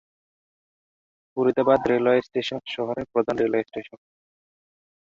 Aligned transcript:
Faridabad 1.37 1.79
railway 1.91 2.21
station 2.21 2.59
শহরের 2.67 3.05
প্রধান 3.13 3.35
railway 3.37 3.67
station. 3.67 3.99